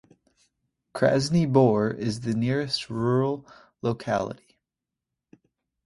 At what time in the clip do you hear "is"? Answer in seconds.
1.91-2.21